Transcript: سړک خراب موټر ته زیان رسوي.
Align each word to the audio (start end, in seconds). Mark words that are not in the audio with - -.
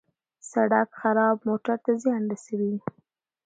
سړک 0.51 0.87
خراب 0.99 1.37
موټر 1.47 1.77
ته 1.85 1.91
زیان 2.03 2.23
رسوي. 2.31 2.75